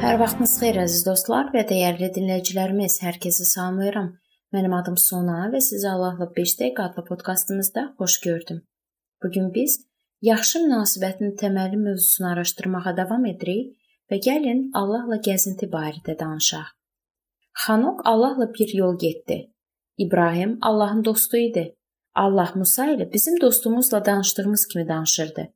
Hər 0.00 0.16
vaxtınız 0.16 0.52
xeyir 0.56 0.78
əziz 0.80 1.02
dostlar 1.04 1.50
və 1.52 1.60
dəyərli 1.68 2.06
dinləyicilərimiz. 2.14 2.94
Hər 3.04 3.18
kəsi 3.20 3.44
salamlayıram. 3.50 4.06
Mənim 4.56 4.72
adım 4.72 4.94
Sona 4.96 5.50
və 5.52 5.60
sizi 5.60 5.84
Allahla 5.90 6.30
5 6.38 6.54
dəqiqə 6.60 6.86
adlı 6.86 7.04
podkastımızda 7.08 7.82
xoş 7.98 8.14
gördüm. 8.24 8.62
Bu 9.22 9.30
gün 9.34 9.50
biz 9.56 9.74
yaxşı 10.28 10.62
münasibətin 10.64 11.36
təməli 11.42 11.76
mövzusunu 11.82 12.30
araşdırmağa 12.30 12.94
davam 12.96 13.26
edirik 13.28 13.76
və 14.08 14.22
gəlin 14.28 14.64
Allahla 14.80 15.20
gəzinti 15.28 15.68
barədə 15.76 16.16
danışaq. 16.24 16.72
Xanok 17.66 18.00
Allahla 18.14 18.48
bir 18.56 18.74
yol 18.80 18.98
getdi. 18.98 19.38
İbrahim 19.98 20.58
Allahın 20.62 21.04
dostu 21.04 21.36
idi. 21.36 21.66
Allah 22.14 22.52
Musa 22.54 22.88
ilə 22.94 23.12
bizim 23.12 23.40
dostumuzla 23.40 24.04
danışdığımız 24.04 24.66
kimi 24.72 24.88
danışırdı. 24.88 25.50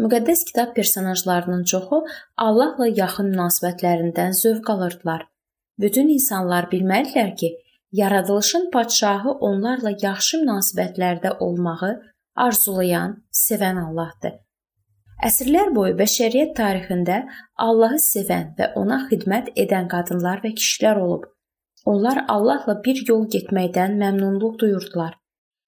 Müqəddəs 0.00 0.44
kitab 0.48 0.74
personajlarının 0.76 1.64
çoxu 1.72 1.98
Allahla 2.36 2.86
yaxın 2.88 3.28
münasibətlərindən 3.34 4.32
zövq 4.32 4.70
alırdılar. 4.74 5.26
Bütün 5.78 6.08
insanlar 6.08 6.70
bilməlidirlər 6.72 7.34
ki, 7.36 7.50
yaradılışın 7.92 8.70
padşahı 8.72 9.36
onlarla 9.48 9.92
yaxşı 10.02 10.40
münasibətlərdə 10.44 11.36
olmağı 11.38 11.92
arzulayan, 12.36 13.18
sevən 13.44 13.82
Allahdır. 13.84 14.38
Əsrlər 15.28 15.74
boyu 15.74 15.94
bəşəriyyət 16.00 16.56
tarixində 16.58 17.18
Allahı 17.66 18.00
sevən 18.02 18.54
və 18.58 18.72
ona 18.80 19.04
xidmət 19.10 19.52
edən 19.64 19.90
qadınlar 19.92 20.40
və 20.44 20.54
kişilər 20.56 20.98
olub. 21.04 21.28
Onlar 21.84 22.24
Allahla 22.28 22.80
bir 22.84 23.04
yol 23.08 23.28
getməkdən 23.34 23.98
məmnunluq 24.00 24.58
duyurdular. 24.58 25.18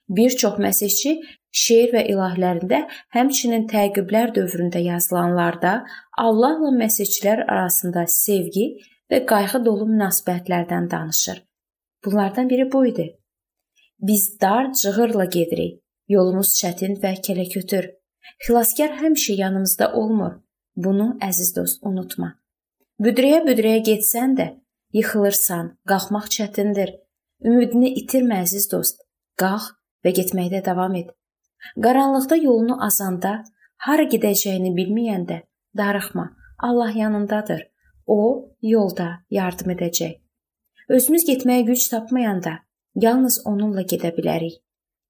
Bir 0.09 0.31
çox 0.31 0.59
məsihçi 0.61 1.15
şeir 1.53 1.93
və 1.95 2.03
ilahlərində, 2.13 2.85
həmçinin 3.15 3.67
təqiblər 3.71 4.35
dövründə 4.37 4.83
yazılanlarda 4.85 5.85
Allahla 6.19 6.73
məsihçilər 6.77 7.47
arasında 7.49 8.05
sevgi 8.07 8.67
və 9.11 9.25
qayğı 9.31 9.65
dolu 9.65 9.89
münasibətlərdən 9.89 10.91
danışır. 10.91 11.43
Bunlardan 12.05 12.51
biri 12.51 12.73
bu 12.73 12.87
idi. 12.87 13.07
Biz 14.01 14.41
dar 14.41 14.73
cığırla 14.73 15.25
gedirik. 15.25 15.81
Yolumuz 16.09 16.53
çətin 16.61 16.99
və 17.01 17.15
kələkötür. 17.27 17.87
Xilaskar 18.45 18.99
həmişə 19.01 19.39
yanımızda 19.39 19.93
olmur. 19.93 20.35
Bunu 20.77 21.15
əziz 21.23 21.55
dost 21.57 21.81
unutma. 21.87 22.35
Büdrəyə-büdrəyə 23.01 23.81
getsən 23.89 24.37
də 24.37 24.47
yıxılırsan, 24.93 25.71
qalxmaq 25.89 26.29
çətindir. 26.37 26.93
Ümidini 27.45 27.95
itirmə 28.03 28.43
əziz 28.45 28.69
dost. 28.73 29.01
Qalx 29.41 29.73
və 30.05 30.13
getməkdə 30.19 30.65
davam 30.65 30.95
et. 31.01 31.11
Qaranlıqda 31.81 32.37
yolunu 32.37 32.77
azanda, 32.87 33.43
hara 33.87 34.05
gedəcəyini 34.13 34.75
bilməyəndə 34.77 35.41
darıxma. 35.77 36.31
Allah 36.59 36.91
yanındadır. 36.91 37.63
O 38.07 38.51
yolda 38.63 39.09
yardım 39.31 39.73
edəcək. 39.75 40.21
Özümüz 40.89 41.25
getməyə 41.29 41.65
güc 41.67 41.89
tapmayanda 41.91 42.59
yalnız 42.95 43.41
onunla 43.49 43.83
gedə 43.89 44.13
bilərik. 44.17 44.61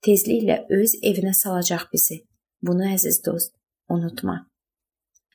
Tezliklə 0.05 0.65
öz 0.71 0.97
evinə 1.03 1.35
salacaq 1.35 1.89
bizi. 1.93 2.23
Bunu 2.63 2.87
əziz 2.95 3.21
dost, 3.27 3.55
unutma. 3.91 4.47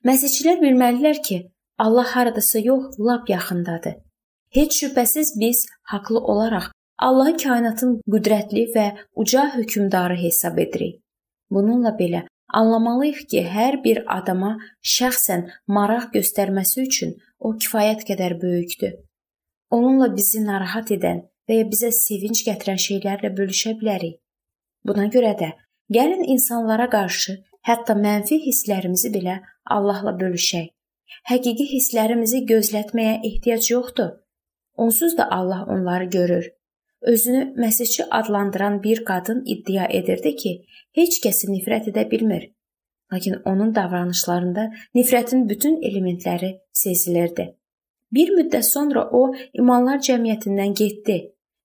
Məsihçilər 0.07 0.61
bilməlilər 0.63 1.19
ki, 1.25 1.39
Allah 1.77 2.07
haradasa 2.15 2.59
yox, 2.59 2.95
lap 2.99 3.29
yaxındadır. 3.29 3.99
Heç 4.55 4.83
şübhəsiz 4.83 5.35
biz 5.39 5.65
haqlı 5.91 6.19
olaraq 6.19 6.71
Allahı 6.99 7.37
kainatın 7.43 7.99
qüdrətli 8.11 8.65
və 8.75 8.85
uca 9.15 9.45
hökmdarı 9.55 10.17
hesab 10.19 10.57
edirik. 10.57 10.99
Bununla 11.49 11.93
belə 11.99 12.25
anlamalıyıq 12.53 13.21
ki, 13.31 13.43
hər 13.55 13.79
bir 13.83 14.01
adama 14.17 14.57
şəxsən 14.95 15.45
maraq 15.67 16.09
göstərməsi 16.15 16.83
üçün 16.83 17.15
o 17.39 17.53
kifayət 17.55 18.03
qədər 18.09 18.35
böyükdür. 18.41 18.97
Onunla 19.71 20.09
bizi 20.15 20.43
narahat 20.45 20.91
edən 20.91 21.23
və 21.47 21.61
ya 21.61 21.69
bizə 21.71 21.93
sevinc 21.95 22.43
gətirən 22.49 22.81
şeylərlə 22.87 23.31
bölüşə 23.37 23.77
bilərik. 23.79 24.19
Buna 24.85 25.07
görə 25.13 25.33
də 25.39 25.53
gəlin 25.95 26.25
insanlara 26.35 26.89
qarşı 26.89 27.39
hətta 27.69 27.95
mənfi 27.95 28.41
hisslərimizi 28.43 29.13
belə 29.15 29.39
Allahla 29.65 30.17
bölüşək. 30.19 30.69
Həqiqi 31.31 31.65
hisslərimizi 31.73 32.45
gözlətməyə 32.51 33.19
ehtiyac 33.29 33.71
yoxdur. 33.71 34.15
Onsuz 34.75 35.17
da 35.17 35.31
Allah 35.31 35.65
onları 35.67 36.05
görür. 36.05 36.58
Özünü 37.01 37.53
məsihçi 37.57 38.05
adlandıran 38.11 38.83
bir 38.83 39.05
qadın 39.05 39.43
iddia 39.45 39.85
edirdi 39.89 40.35
ki, 40.35 40.51
heç 40.91 41.19
kəsi 41.23 41.47
nifrət 41.51 41.91
edə 41.91 42.11
bilmir. 42.11 42.51
Lakin 43.13 43.35
onun 43.45 43.75
davranışlarında 43.75 44.71
nifrətin 44.95 45.49
bütün 45.49 45.81
elementləri 45.81 46.59
sezilirdi. 46.73 47.55
Bir 48.11 48.29
müddət 48.37 48.65
sonra 48.67 49.09
o 49.11 49.33
imanlar 49.53 50.01
cəmiyyətindən 50.05 50.73
getdi 50.75 51.17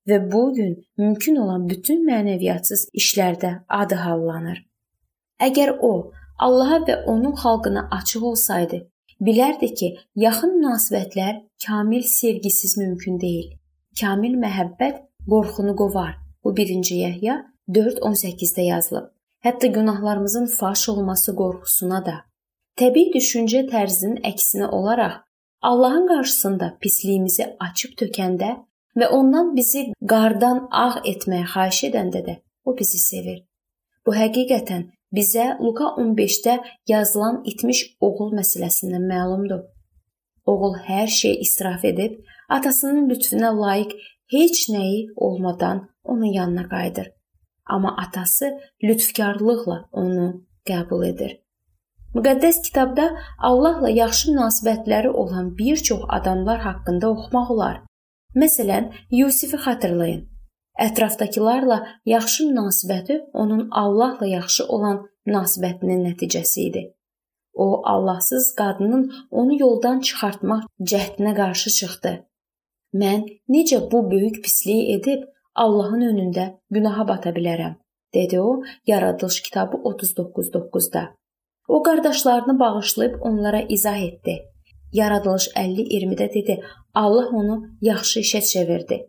və 0.08 0.20
bu 0.32 0.52
gün 0.54 0.76
mümkün 0.96 1.36
olan 1.36 1.68
bütün 1.68 2.04
mənəviyyatsız 2.08 2.88
işlərdə 3.00 3.52
adı 3.68 3.94
hallanır. 3.94 4.60
Əgər 5.40 5.78
o 5.80 6.12
Allaha 6.38 6.78
və 6.86 6.96
onun 7.10 7.34
xalqına 7.38 7.88
açıq 7.90 8.22
olsaydı, 8.30 8.80
bilərdi 9.20 9.74
ki, 9.74 9.88
yaxın 10.16 10.56
münasibətlər 10.58 11.42
kamil 11.66 12.02
sevgisiz 12.02 12.76
mümkün 12.78 13.20
deyil. 13.20 13.52
Kamil 14.00 14.34
məhəbbət 14.42 15.02
qorxunu 15.32 15.76
qovar. 15.76 16.12
Bu 16.44 16.50
1-ci 16.54 16.94
Yəhya 17.04 17.34
4:18-də 17.68 18.60
yazılıb. 18.60 19.06
Hətta 19.44 19.66
günahlarımızın 19.66 20.46
faş 20.46 20.88
olması 20.88 21.36
qorxusuna 21.36 22.00
da. 22.06 22.16
Təbii 22.80 23.12
düşüncə 23.16 23.60
tərzinin 23.70 24.16
əksinə 24.30 24.66
olaraq 24.78 25.14
Allahın 25.62 26.06
qarşısında 26.06 26.66
pisliyimizi 26.80 27.44
açıb 27.66 27.92
tökəndə 28.00 28.50
və 28.98 29.06
ondan 29.18 29.52
bizi 29.56 29.84
qardan 30.12 30.58
ağ 30.70 31.00
etməyə 31.12 31.46
xahiş 31.54 31.80
edəndə 31.88 32.20
də 32.26 32.34
o 32.64 32.76
bizi 32.78 32.98
sevir. 32.98 33.38
Bu 34.06 34.14
həqiqətən 34.14 34.82
bizə 35.16 35.46
Luka 35.60 35.84
15-də 36.02 36.58
yazılan 36.88 37.40
itmiş 37.52 37.80
oğul 38.00 38.34
məsələsindən 38.40 39.06
məlumdur. 39.12 39.62
Oğul 40.46 40.74
hər 40.88 41.06
şeyi 41.06 41.40
israf 41.46 41.84
edib 41.84 42.18
atasının 42.48 43.08
lütfündə 43.10 43.50
layiq 43.60 43.94
heç 44.32 44.68
nəyi 44.68 45.06
olmadan 45.16 45.88
onun 46.04 46.32
yanına 46.32 46.68
qayıdır. 46.68 47.10
Amma 47.66 47.96
atası 47.96 48.58
lütfkarlıqla 48.82 49.88
onu 49.92 50.26
qəbul 50.66 51.06
edir. 51.06 51.40
Müqəddəs 52.14 52.60
kitabda 52.66 53.08
Allahla 53.38 53.90
yaxşı 53.90 54.30
münasibətləri 54.32 55.08
olan 55.08 55.56
bir 55.58 55.76
çox 55.76 56.00
adamlar 56.08 56.60
haqqında 56.60 57.10
oxumaq 57.10 57.50
olar. 57.54 57.80
Məsələn, 58.36 58.92
Yusifi 59.10 59.56
xatırlayın. 59.56 60.22
Ətrafdakılarla 60.78 61.78
yaxşı 62.06 62.44
münasibəti 62.50 63.18
onun 63.32 63.68
Allahla 63.70 64.26
yaxşı 64.26 64.66
olan 64.66 65.02
münasibətinin 65.26 66.04
nəticəsi 66.08 66.60
idi. 66.68 66.82
O, 67.54 67.82
Allahsız 67.86 68.54
qadının 68.58 69.12
onu 69.30 69.60
yoldan 69.60 70.00
çıxartmaq 70.00 70.62
cəhdinə 70.90 71.34
qarşı 71.36 71.70
çıxdı. 71.70 72.12
Mən 72.94 73.24
necə 73.48 73.80
bu 73.92 74.10
böyük 74.10 74.42
pisliyi 74.44 74.96
edib 74.96 75.22
Allahın 75.54 76.02
önündə 76.10 76.44
günaha 76.70 77.08
bata 77.08 77.30
bilərəm, 77.30 77.74
dedi 78.14 78.40
o 78.40 78.62
Yaradılış 78.86 79.40
kitabı 79.42 79.76
39:9-da. 79.76 81.04
O 81.68 81.82
qardaşlarını 81.82 82.58
bağışlayıb 82.60 83.14
onlara 83.20 83.60
izah 83.60 83.98
etdi. 83.98 84.34
Yaradılış 84.92 85.48
50:20-də 85.48 86.34
dedi: 86.34 86.60
Allah 86.94 87.28
onu 87.28 87.66
yaxşı 87.80 88.20
işə 88.20 88.40
çevirdi. 88.52 89.06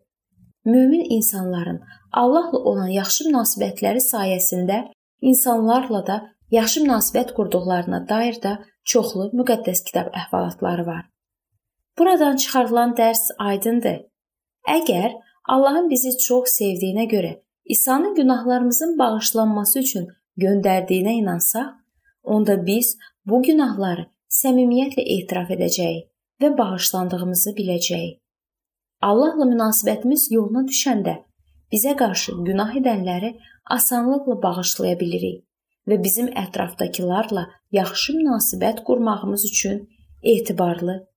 Mömin 0.66 1.06
insanların 1.10 1.82
Allahla 2.12 2.58
olan 2.58 2.88
yaxşı 2.88 3.30
münasibətləri 3.30 4.02
sayəsində 4.12 4.78
insanlarla 5.22 6.08
da 6.08 6.16
yaxşı 6.52 6.82
münasibət 6.86 7.34
qurduqlarına 7.38 8.08
dair 8.10 8.40
də 8.46 8.58
çoxlu 8.86 9.30
müqəddəs 9.40 9.84
kitab 9.86 10.08
əhvalatları 10.22 10.86
var. 10.86 11.04
Buradan 11.98 12.36
çıxarılan 12.36 12.96
dərs 13.00 13.24
aydındır. 13.40 14.02
Əgər 14.68 15.14
Allahın 15.54 15.90
bizi 15.90 16.18
çox 16.18 16.58
sevdiyinə 16.60 17.06
görə 17.14 17.32
İsa'nın 17.66 18.16
günahlarımızın 18.16 18.98
bağışlanması 19.00 19.80
üçün 19.80 20.08
göndərdiyinə 20.38 21.14
inansaq, 21.22 21.70
onda 22.24 22.66
biz 22.66 22.98
bu 23.26 23.42
günahları 23.44 24.10
səmimiyyətlə 24.42 25.06
etiraf 25.16 25.56
edəcəyik 25.56 26.10
və 26.42 26.52
bağışlandığımızı 26.58 27.56
biləcəyik. 27.60 28.20
Allahla 29.02 29.48
münasibətimiz 29.54 30.28
yoluna 30.34 30.66
düşəndə 30.68 31.16
bizə 31.74 31.96
qarşı 31.96 32.36
günah 32.48 32.76
edənləri 32.82 33.36
asanlıqla 33.78 34.42
bağışlaya 34.44 35.00
bilirik 35.00 35.44
və 35.88 36.04
bizim 36.04 36.28
ətrafdakılarla 36.44 37.48
yaxşı 37.72 38.14
münasibət 38.20 38.84
qurmağımız 38.84 39.46
üçün 39.46 39.90
etibarlı 40.24 40.96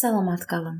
salamat 0.00 0.46
qalın. 0.46 0.72